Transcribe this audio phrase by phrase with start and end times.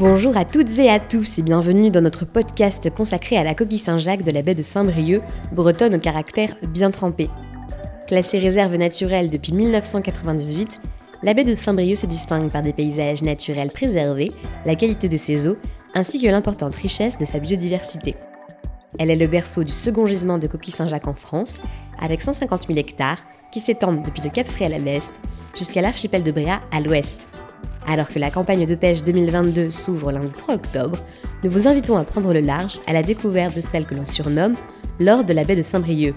[0.00, 3.78] Bonjour à toutes et à tous et bienvenue dans notre podcast consacré à la coquille
[3.78, 5.20] Saint-Jacques de la baie de Saint-Brieuc,
[5.52, 7.28] bretonne au caractère bien trempé.
[8.06, 10.80] Classée réserve naturelle depuis 1998,
[11.22, 14.32] la baie de Saint-Brieuc se distingue par des paysages naturels préservés,
[14.64, 15.58] la qualité de ses eaux,
[15.94, 18.14] ainsi que l'importante richesse de sa biodiversité.
[18.98, 21.60] Elle est le berceau du second gisement de coquille Saint-Jacques en France,
[22.00, 23.22] avec 150 000 hectares
[23.52, 25.14] qui s'étendent depuis le Cap Fréhel à l'est
[25.58, 27.26] jusqu'à l'archipel de Bréa à l'ouest.
[27.86, 30.98] Alors que la campagne de pêche 2022 s'ouvre lundi 3 octobre,
[31.42, 34.54] nous vous invitons à prendre le large à la découverte de celle que l'on surnomme
[34.98, 36.14] l'or de la baie de Saint-Brieuc.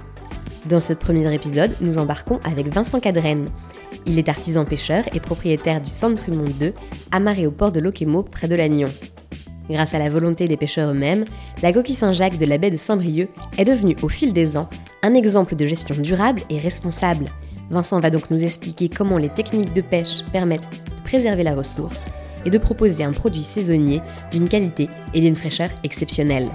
[0.68, 3.50] Dans ce premier épisode, nous embarquons avec Vincent Cadrenne.
[4.06, 6.74] Il est artisan pêcheur et propriétaire du Centre Monde 2,
[7.12, 8.90] amarré au port de Loquemo près de Lannion.
[9.70, 11.26] Grâce à la volonté des pêcheurs eux-mêmes,
[11.62, 14.70] la coquille Saint-Jacques de la baie de Saint-Brieuc est devenue au fil des ans
[15.02, 17.26] un exemple de gestion durable et responsable.
[17.70, 20.68] Vincent va donc nous expliquer comment les techniques de pêche permettent
[21.04, 22.06] préserver la ressource
[22.46, 24.02] et de proposer un produit saisonnier
[24.32, 26.50] d'une qualité et d'une fraîcheur exceptionnelles.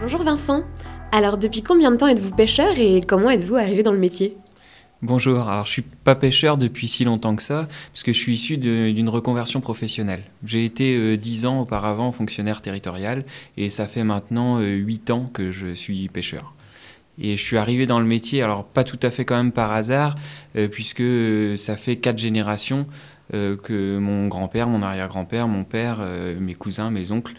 [0.00, 0.64] Bonjour Vincent,
[1.12, 4.36] alors depuis combien de temps êtes-vous pêcheur et comment êtes-vous arrivé dans le métier?
[5.02, 8.56] Bonjour, alors je suis pas pêcheur depuis si longtemps que ça, puisque je suis issu
[8.56, 10.22] d'une reconversion professionnelle.
[10.44, 13.24] J'ai été 10 euh, ans auparavant fonctionnaire territorial
[13.58, 16.54] et ça fait maintenant 8 euh, ans que je suis pêcheur.
[17.18, 19.72] Et je suis arrivé dans le métier, alors pas tout à fait quand même par
[19.72, 20.16] hasard,
[20.56, 21.02] euh, puisque
[21.56, 22.86] ça fait 4 générations
[23.32, 26.06] que mon grand-père, mon arrière-grand-père, mon père,
[26.38, 27.32] mes cousins, mes oncles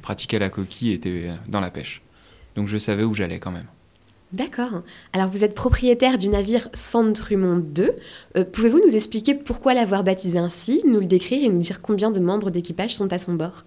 [0.00, 2.00] pratiquaient la coquille et étaient dans la pêche.
[2.56, 3.66] Donc je savais où j'allais quand même.
[4.34, 4.82] D'accord.
[5.12, 7.92] Alors vous êtes propriétaire du navire Centrumont 2.
[8.36, 12.10] Euh, pouvez-vous nous expliquer pourquoi l'avoir baptisé ainsi, nous le décrire et nous dire combien
[12.10, 13.64] de membres d'équipage sont à son bord?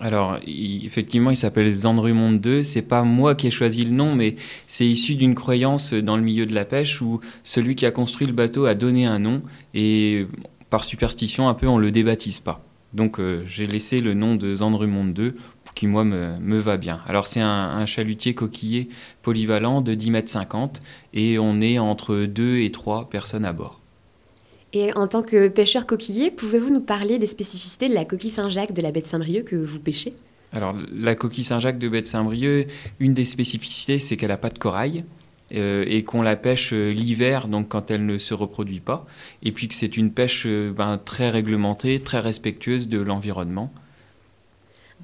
[0.00, 2.62] Alors, effectivement, il s'appelle Zandrumont 2.
[2.62, 6.22] C'est pas moi qui ai choisi le nom, mais c'est issu d'une croyance dans le
[6.22, 9.42] milieu de la pêche où celui qui a construit le bateau a donné un nom
[9.72, 10.26] et
[10.68, 12.60] par superstition, un peu, on le débaptise pas.
[12.92, 15.36] Donc, euh, j'ai laissé le nom de Zandrumont 2
[15.74, 17.00] qui moi me, va bien.
[17.06, 18.88] Alors c'est un, chalutier coquillé
[19.22, 23.80] polyvalent de 10 mètres 50 et on est entre 2 et 3 personnes à bord.
[24.74, 28.72] Et en tant que pêcheur coquillé, pouvez-vous nous parler des spécificités de la coquille Saint-Jacques
[28.72, 30.14] de la baie de Saint-Brieuc que vous pêchez?
[30.52, 32.66] Alors la coquille Saint-Jacques de baie de Saint-Brieuc,
[32.98, 35.04] une des spécificités c'est qu'elle n'a pas de corail.
[35.52, 39.04] Euh, et qu'on la pêche euh, l'hiver, donc quand elle ne se reproduit pas,
[39.42, 43.70] et puis que c'est une pêche euh, ben, très réglementée, très respectueuse de l'environnement.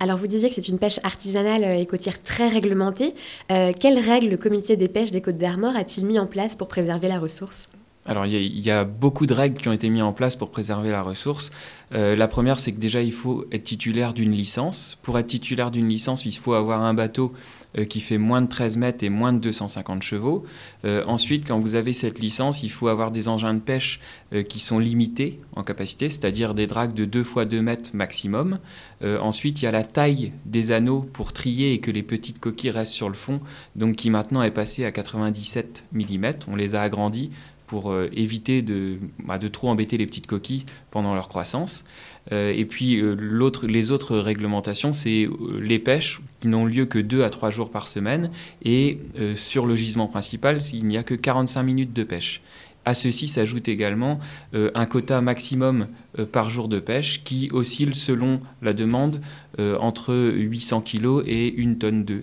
[0.01, 3.13] Alors vous disiez que c'est une pêche artisanale et côtière très réglementée.
[3.49, 7.09] Quelles règles le comité des pêches des Côtes d'Armor a-t-il mis en place pour préserver
[7.09, 7.69] la ressource?
[8.07, 10.91] Alors il y, a beaucoup de règles qui ont été mises en place pour préserver
[10.91, 11.53] la ressource.
[11.93, 14.99] Euh, la première, c'est que déjà il faut être titulaire d'une licence.
[15.03, 17.35] Pour être titulaire d'une licence, il faut avoir un bateau
[17.77, 20.47] euh, qui fait moins de 13 mètres et moins de 250 chevaux.
[20.87, 24.01] Euh, ensuite, quand vous avez cette licence, il faut avoir des engins de pêche
[24.49, 28.61] qui sont limités en capacité, c'est-à-dire des dragues de 2 fois 2 mètres maximum.
[29.03, 32.71] ensuite, il y a la taille des anneaux pour trier et que les petites coquilles
[32.71, 33.41] restent sur le fond,
[33.75, 36.27] donc qui maintenant est passée à 97 mm.
[36.47, 37.31] On les a agrandis
[37.71, 41.85] pour euh, éviter de, bah, de trop embêter les petites coquilles pendant leur croissance.
[42.33, 43.15] Euh, et puis euh,
[43.63, 45.29] les autres réglementations, c'est
[45.61, 48.33] les pêches qui n'ont lieu que 2 à 3 jours par semaine.
[48.65, 48.99] Et
[49.37, 52.43] sur le gisement principal, il n'y a que 45 minutes de pêche.
[52.85, 54.19] À ceci s'ajoute également
[54.53, 55.87] un quota maximum
[56.33, 59.21] par jour de pêche qui oscille selon la demande
[59.59, 62.23] entre 800 kg et 1 tonne 2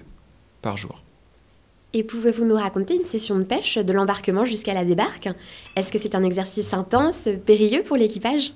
[0.62, 1.06] par jour.
[1.94, 5.30] Et pouvez-vous nous raconter une session de pêche de l'embarquement jusqu'à la débarque?
[5.75, 8.52] Est-ce que c'est un exercice intense, périlleux pour l'équipage?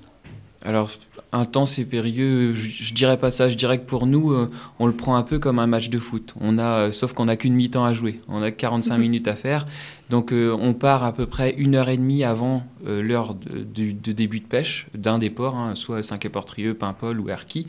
[0.64, 0.90] Alors,
[1.32, 3.48] intense et périlleux, je, dirais pas ça.
[3.48, 4.48] Je dirais que pour nous, euh,
[4.78, 6.34] on le prend un peu comme un match de foot.
[6.40, 8.20] On a, euh, sauf qu'on n'a qu'une mi-temps à jouer.
[8.28, 9.66] On a 45 minutes à faire.
[10.08, 14.40] Donc, euh, on part à peu près une heure et demie avant l'heure de, début
[14.40, 17.66] de pêche d'un des ports, hein, soit Saint-Quay-Portrieux, Paimpol ou Erquy.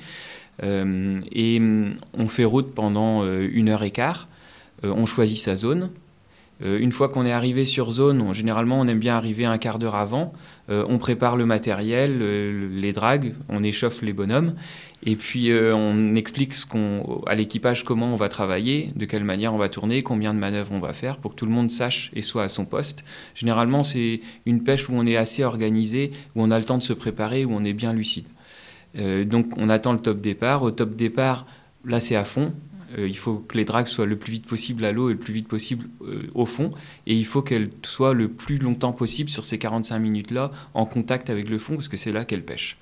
[0.61, 4.27] et mm, on fait route pendant une heure et quart.
[4.83, 5.89] Euh, on choisit sa zone.
[6.63, 9.79] Euh, une fois qu'on est arrivé sur zone, généralement on aime bien arriver un quart
[9.79, 10.33] d'heure avant.
[10.69, 14.53] Euh, on prépare le matériel, les dragues, on échauffe les bonhommes,
[15.03, 16.53] et puis on explique
[17.25, 20.71] à l'équipage comment on va travailler, de quelle manière on va tourner, combien de manœuvres
[20.73, 23.03] on va faire, pour que tout le monde sache et soit à son poste.
[23.33, 26.83] Généralement c'est une pêche où on est assez organisé, où on a le temps de
[26.83, 28.27] se préparer, où on est bien lucide.
[28.95, 30.61] donc on attend le top départ.
[30.61, 31.47] Au top départ,
[31.83, 32.53] là c'est à fond.
[32.97, 35.19] Euh, il faut que les dragues soient le plus vite possible à l'eau et le
[35.19, 36.71] plus vite possible euh, au fond.
[37.07, 41.29] Et il faut qu'elles soient le plus longtemps possible sur ces 45 minutes-là en contact
[41.29, 42.77] avec le fond parce que c'est là qu'elles pêchent.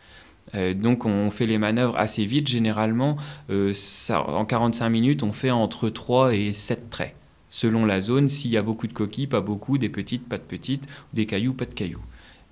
[0.56, 2.48] Euh, donc on fait les manœuvres assez vite.
[2.48, 3.18] Généralement,
[3.50, 7.16] en 45 minutes, on fait entre 3 et 7 traits.
[7.50, 10.44] Selon la zone, s'il y a beaucoup de coquilles, pas beaucoup, des petites, pas de
[10.44, 12.02] petites, des cailloux, pas de cailloux.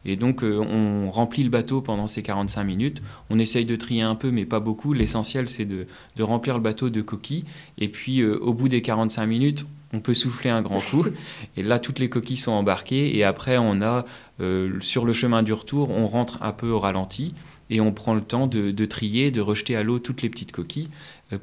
[0.05, 3.01] Et donc, euh, on remplit le bateau pendant ces 45 minutes.
[3.29, 4.93] On essaye de trier un peu, mais pas beaucoup.
[4.93, 5.87] L'essentiel, c'est de,
[6.19, 7.45] remplir le bateau de coquilles.
[7.77, 11.05] Et puis, euh, au bout des 45 minutes, on peut souffler un grand coup.
[11.57, 13.17] Et là, toutes les coquilles sont embarquées.
[13.17, 14.05] Et après, on a,
[14.39, 17.33] euh, sur le chemin du retour, on rentre un peu au ralenti.
[17.71, 20.89] Et on prend le temps de, trier, de rejeter à l'eau toutes les petites coquilles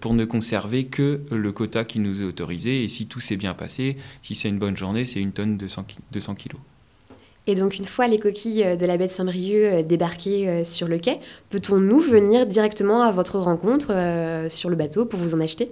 [0.01, 2.83] pour ne conserver que le quota qui nous est autorisé.
[2.83, 5.69] Et si tout s'est bien passé, si c'est une bonne journée, c'est une tonne de
[6.13, 6.61] 200 kilos.
[7.49, 10.65] Et donc, une fois les coquilles euh, de la baie de Saint-Brieuc euh, débarquées euh,
[10.65, 11.21] sur le quai,
[11.51, 15.71] peut-on nous venir directement à votre rencontre sur le bateau pour vous en acheter?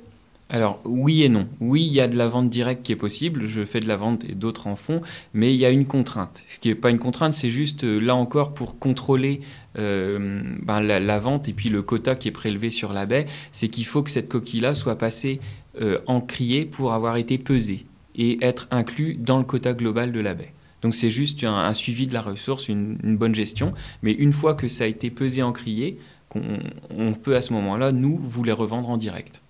[0.51, 1.49] Alors oui et non.
[1.61, 3.47] Oui, il y a de la vente directe qui est possible.
[3.47, 5.01] Je fais de la vente et d'autres en font,
[5.33, 6.45] mais il y a une contrainte.
[6.49, 9.41] Ce qui n'est pas une contrainte, c'est juste là encore pour contrôler
[9.75, 13.87] ben, la, vente et puis le quota qui est prélevé sur la baie, c'est qu'il
[13.87, 15.41] faut que cette coquille-là soit passée
[16.07, 20.35] en criée pour avoir été pesée et être inclus dans le quota global de la
[20.35, 20.53] baie.
[20.85, 23.73] Donc c'est juste un, suivi de la ressource, une, bonne gestion.
[24.03, 25.99] Mais une fois que ça a été pesé en crié,
[26.35, 29.41] on, peut à ce moment-là, nous, vous les revendre en direct.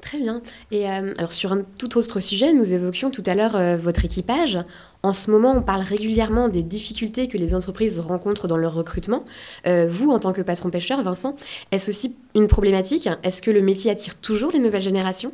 [0.00, 0.40] Très bien.
[0.70, 4.04] Et euh, alors sur un tout autre sujet, nous évoquions tout à l'heure euh, votre
[4.04, 4.56] équipage.
[5.02, 9.24] En ce moment, on parle régulièrement des difficultés que les entreprises rencontrent dans leur recrutement.
[9.66, 11.34] Euh, vous, en tant que patron pêcheur, Vincent,
[11.72, 13.08] est-ce aussi une problématique?
[13.24, 15.32] Est-ce que le métier attire toujours les nouvelles générations?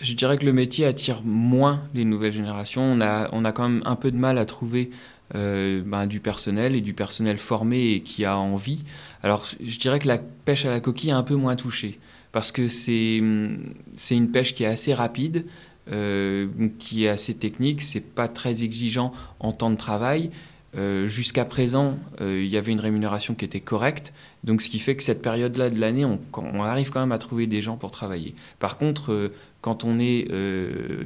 [0.00, 2.82] Je dirais que le métier attire moins les nouvelles générations.
[2.82, 4.90] On a, on a quand même un peu de mal à trouver
[5.34, 8.84] euh, ben, du personnel et du personnel formé et qui a envie.
[9.22, 11.98] Alors je dirais que la pêche à la coquille est un peu moins touchée
[12.32, 15.44] parce que c'est une pêche qui est assez rapide,
[15.90, 16.48] euh,
[16.78, 20.30] qui est assez technique, c'est pas très exigeant en temps de travail.
[20.76, 24.12] Euh, jusqu'à présent, il y avait une rémunération qui était correcte,
[24.44, 27.18] donc ce qui fait que cette période-là de l'année, on, on, arrive quand même à
[27.18, 28.34] trouver des gens pour travailler.
[28.60, 29.30] Par contre,
[29.60, 31.04] quand on est euh,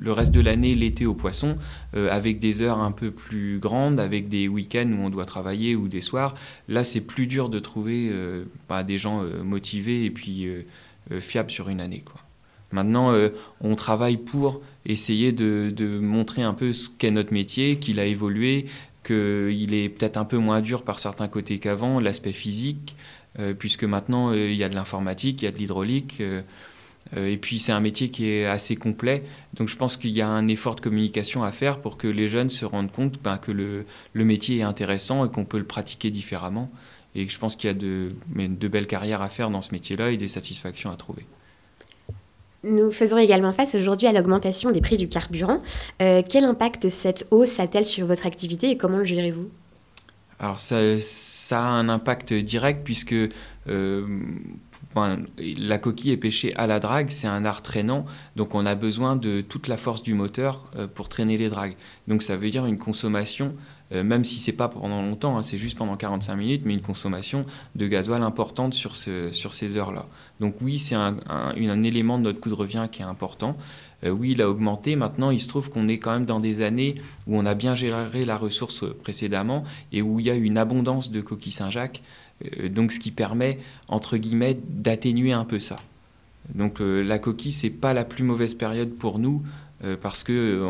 [0.00, 1.56] le reste de l'année, l'été au poisson,
[1.94, 5.76] euh, avec des heures un peu plus grandes, avec des week-ends où on doit travailler
[5.76, 6.34] ou des soirs,
[6.68, 10.46] là c'est plus dur de trouver euh, bah, des gens motivés et puis
[11.20, 12.04] fiables sur une année.
[12.72, 13.14] Maintenant,
[13.60, 18.66] on travaille pour essayer de montrer un peu ce qu'est notre métier, qu'il a évolué,
[19.04, 22.96] qu'il est peut-être un peu moins dur par certains côtés qu'avant, l'aspect physique,
[23.58, 26.22] puisque maintenant il y a de l'informatique, il y a de l'hydraulique.
[27.16, 29.24] Euh, et puis c'est un métier qui est assez complet,
[29.54, 32.28] donc je pense qu'il y a un effort de communication à faire pour que les
[32.28, 35.64] jeunes se rendent compte ben, que le, le, métier est intéressant et qu'on peut le
[35.64, 36.70] pratiquer différemment.
[37.14, 40.10] Et je pense qu'il y a de, de belles carrières à faire dans ce métier-là
[40.10, 41.26] et des satisfactions à trouver.
[42.64, 45.60] Nous faisons également face aujourd'hui à l'augmentation des prix du carburant.
[46.00, 49.50] Euh, quel impact cette hausse a-t-elle sur votre activité et comment le gérez-vous?
[50.38, 53.14] Alors ça, ça, a un impact direct puisque
[53.68, 54.06] euh,
[54.94, 58.04] la coquille est pêchée à la drague, c'est un art traînant,
[58.36, 61.76] donc on a besoin de toute la force du moteur euh, pour traîner les dragues.
[62.08, 63.54] Donc ça veut dire une consommation,
[63.92, 66.82] euh, même si c'est pas pendant longtemps, hein, c'est juste pendant 45 minutes, mais une
[66.82, 70.04] consommation de gasoil importante sur, ces heures-là.
[70.40, 71.16] Donc oui, c'est un,
[71.82, 73.56] élément de notre coût de revient qui est important.
[74.04, 74.96] Euh, oui, il a augmenté.
[74.96, 76.96] Maintenant, il se trouve qu'on est quand même dans des années
[77.26, 81.10] où on a bien géré la ressource précédemment et où il y a une abondance
[81.10, 82.02] de coquilles Saint-Jacques.
[82.44, 83.58] Euh, donc ce qui permet,
[83.88, 85.76] entre guillemets, d'atténuer un peu ça.
[86.54, 89.42] Donc euh, la coquille, c'est pas la plus mauvaise période pour nous
[89.84, 90.66] euh, parce que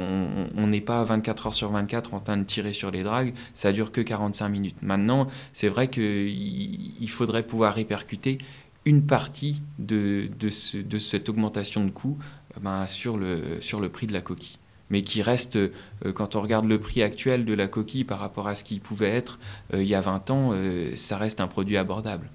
[0.54, 3.72] on n'est pas 24 heures sur 24 en train de tirer sur les dragues, ça
[3.72, 4.82] dure que 45 minutes.
[4.82, 8.38] Maintenant, c'est vrai qu'il faudrait pouvoir répercuter
[8.84, 12.18] une partie de, cette augmentation de coût
[12.60, 14.58] ben, sur, le, sur le prix de la coquille
[14.92, 15.70] mais qui reste, euh,
[16.14, 19.08] quand on regarde le prix actuel de la coquille par rapport à ce qu'il pouvait
[19.08, 19.40] être
[19.74, 22.30] euh, il y a 20 ans, euh, ça reste un produit abordable.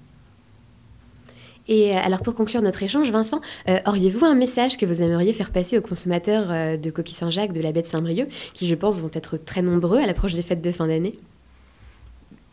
[1.68, 3.42] Et alors pour conclure notre échange, Vincent,
[3.86, 7.72] auriez-vous un message que vous aimeriez faire passer aux consommateurs de coquilles Saint-Jacques de la
[7.72, 10.72] baie de Saint-Brieuc, qui je pense vont être très nombreux à l'approche des fêtes de
[10.72, 11.18] fin d'année?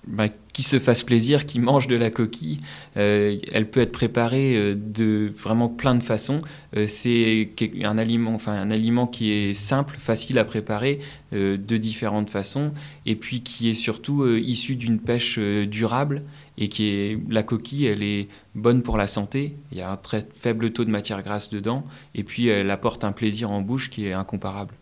[0.07, 2.59] Bah, qui se fasse plaisir, qui mange de la coquille.
[2.95, 6.41] Euh, elle peut être préparée euh, de vraiment plein de façons.
[6.77, 7.49] Euh, c'est
[7.83, 10.99] un aliment, enfin un aliment qui est simple, facile à préparer
[11.33, 12.71] de différentes façons,
[13.05, 16.21] et puis qui est surtout issu d'une pêche durable
[16.57, 19.57] et qui est la coquille, elle est bonne pour la santé.
[19.73, 23.03] Il y a un très faible taux de matière grasse dedans, et puis elle apporte
[23.03, 24.75] un plaisir en bouche qui est incomparable.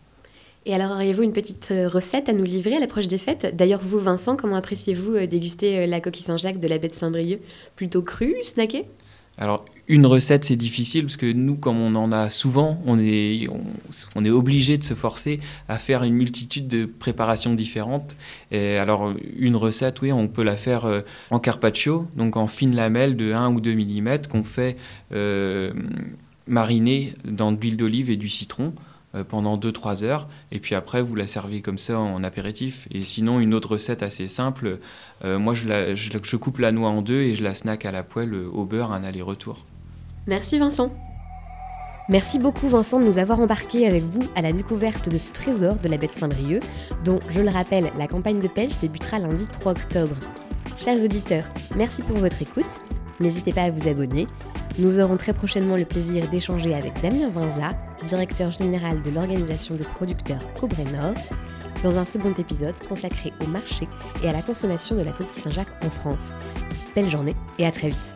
[0.66, 3.54] Et alors, auriez-vous une petite euh, recette à nous livrer à l'approche des fêtes?
[3.54, 6.94] D'ailleurs, vous, Vincent, comment appréciez-vous euh, déguster euh, la coquille Saint-Jacques de la baie de
[6.94, 7.40] Saint-Brieuc?
[7.76, 8.86] Plutôt crue, snackée?
[9.36, 13.46] Alors, une recette, c'est difficile parce que nous, comme on en a souvent, on est,
[14.14, 15.36] on, est obligé de se forcer
[15.68, 18.16] à faire une multitude de préparations différentes.
[18.50, 23.16] Et alors, une recette, oui, on peut la faire en carpaccio, donc en fine lamelle
[23.16, 24.76] de 1 ou 2 mm qu'on fait
[26.46, 28.72] mariner dans de l'huile d'olive et du citron.
[29.28, 30.28] Pendant 2-3 heures.
[30.52, 32.88] Et puis après, vous la servez comme ça en apéritif.
[32.90, 34.78] Et sinon, une autre recette assez simple,
[35.22, 37.92] moi je, la, je, je coupe la noix en deux et je la snack à
[37.92, 39.64] la poêle au beurre, un aller-retour.
[40.26, 40.90] Merci Vincent.
[42.10, 45.76] Merci beaucoup Vincent de nous avoir embarqués avec vous à la découverte de ce trésor
[45.76, 46.62] de la baie de Saint-Brieuc,
[47.02, 50.14] dont, je le rappelle, la campagne de pêche débutera lundi 3 octobre.
[50.76, 51.44] Chers auditeurs,
[51.76, 52.82] merci pour votre écoute.
[53.20, 54.26] N'hésitez pas à vous abonner.
[54.76, 57.72] Nous aurons très prochainement le plaisir d'échanger avec Damien Vinza,
[58.06, 60.40] directeur général de l'organisation de producteurs
[60.92, 61.14] Nord,
[61.84, 63.86] dans un second épisode consacré au marché
[64.24, 66.34] et à la consommation de la coquille Saint-Jacques en France.
[66.96, 68.13] Belle journée et à très vite.